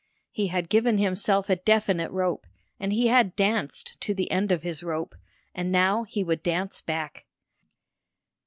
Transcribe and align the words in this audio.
He 0.31 0.47
had 0.47 0.67
given 0.67 0.97
himself 0.97 1.47
a 1.47 1.57
definite 1.57 2.09
rope, 2.09 2.47
and 2.79 2.91
he 2.91 3.05
had 3.09 3.35
danced 3.35 3.97
to 4.01 4.15
the 4.15 4.31
end 4.31 4.51
of 4.51 4.63
his 4.63 4.81
rope, 4.81 5.13
and 5.53 5.71
now 5.71 6.05
he 6.05 6.23
would 6.23 6.41
dance 6.41 6.81
back. 6.81 7.27